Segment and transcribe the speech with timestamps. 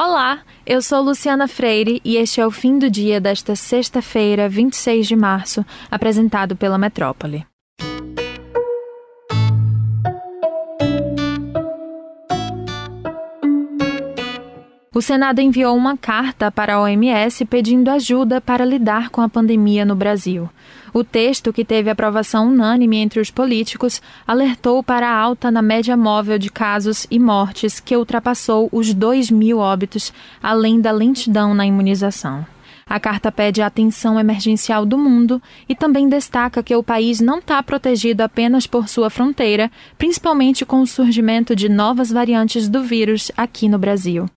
[0.00, 5.06] Olá, eu sou Luciana Freire e este é o fim do dia desta sexta-feira, 26
[5.06, 7.46] de março, apresentado pela Metrópole.
[14.94, 19.86] O Senado enviou uma carta para a OMS pedindo ajuda para lidar com a pandemia
[19.86, 20.50] no Brasil.
[20.92, 25.96] O texto, que teve aprovação unânime entre os políticos, alertou para a alta na média
[25.96, 31.64] móvel de casos e mortes, que ultrapassou os 2 mil óbitos, além da lentidão na
[31.64, 32.44] imunização.
[32.86, 37.38] A carta pede a atenção emergencial do mundo e também destaca que o país não
[37.38, 43.32] está protegido apenas por sua fronteira, principalmente com o surgimento de novas variantes do vírus
[43.34, 44.28] aqui no Brasil.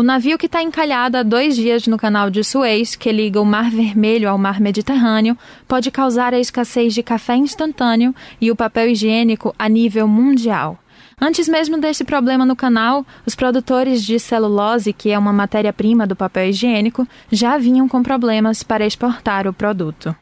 [0.00, 3.44] O navio que está encalhado há dois dias no canal de Suez, que liga o
[3.44, 5.36] Mar Vermelho ao Mar Mediterrâneo,
[5.68, 10.78] pode causar a escassez de café instantâneo e o papel higiênico a nível mundial.
[11.20, 16.16] Antes mesmo deste problema no canal, os produtores de celulose, que é uma matéria-prima do
[16.16, 20.16] papel higiênico, já vinham com problemas para exportar o produto.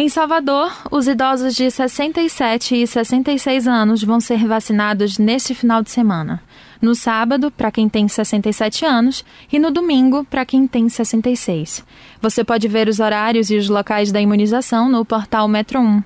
[0.00, 5.90] Em Salvador, os idosos de 67 e 66 anos vão ser vacinados neste final de
[5.90, 6.40] semana.
[6.80, 11.84] No sábado, para quem tem 67 anos, e no domingo, para quem tem 66.
[12.22, 16.00] Você pode ver os horários e os locais da imunização no portal Metro 1.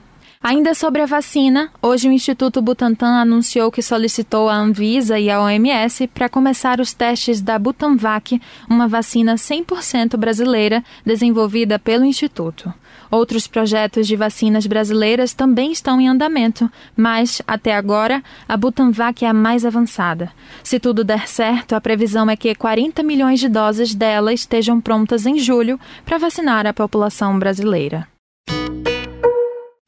[0.44, 5.40] Ainda sobre a vacina, hoje o Instituto Butantan anunciou que solicitou à Anvisa e à
[5.40, 12.74] OMS para começar os testes da Butanvac, uma vacina 100% brasileira desenvolvida pelo Instituto.
[13.08, 19.28] Outros projetos de vacinas brasileiras também estão em andamento, mas, até agora, a Butanvac é
[19.28, 20.32] a mais avançada.
[20.64, 25.24] Se tudo der certo, a previsão é que 40 milhões de doses dela estejam prontas
[25.24, 28.11] em julho para vacinar a população brasileira.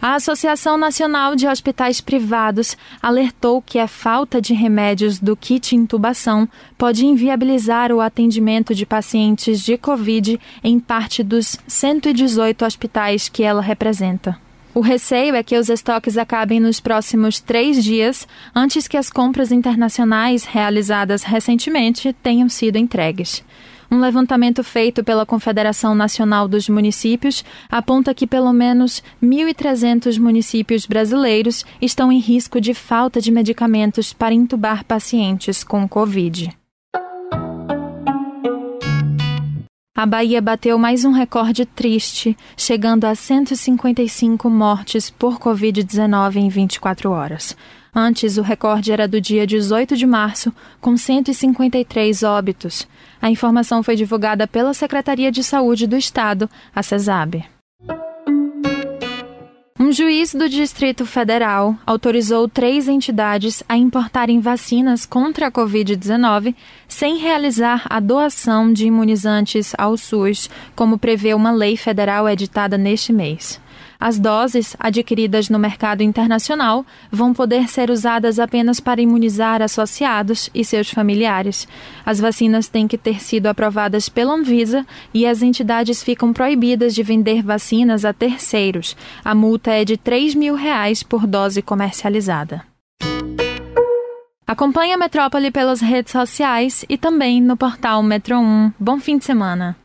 [0.06, 6.46] A Associação Nacional de Hospitais Privados alertou que a falta de remédios do kit intubação
[6.76, 13.62] pode inviabilizar o atendimento de pacientes de Covid em parte dos 118 hospitais que ela
[13.62, 14.38] representa.
[14.74, 19.50] O receio é que os estoques acabem nos próximos três dias, antes que as compras
[19.50, 23.42] internacionais realizadas recentemente tenham sido entregues.
[23.94, 31.64] Um levantamento feito pela Confederação Nacional dos Municípios aponta que pelo menos 1.300 municípios brasileiros
[31.80, 36.50] estão em risco de falta de medicamentos para intubar pacientes com Covid.
[39.96, 47.12] A Bahia bateu mais um recorde triste, chegando a 155 mortes por Covid-19 em 24
[47.12, 47.56] horas.
[47.94, 52.88] Antes, o recorde era do dia 18 de março, com 153 óbitos.
[53.22, 57.44] A informação foi divulgada pela Secretaria de Saúde do Estado, a CESAB.
[59.78, 66.54] Um juiz do Distrito Federal autorizou três entidades a importarem vacinas contra a Covid-19
[66.88, 73.12] sem realizar a doação de imunizantes ao SUS, como prevê uma lei federal editada neste
[73.12, 73.60] mês.
[73.98, 80.64] As doses adquiridas no mercado internacional vão poder ser usadas apenas para imunizar associados e
[80.64, 81.66] seus familiares.
[82.04, 87.02] As vacinas têm que ter sido aprovadas pela Anvisa e as entidades ficam proibidas de
[87.02, 88.96] vender vacinas a terceiros.
[89.24, 92.62] A multa é de 3 mil reais por dose comercializada.
[94.46, 98.72] Acompanhe a Metrópole pelas redes sociais e também no portal Metro 1.
[98.78, 99.83] Bom fim de semana!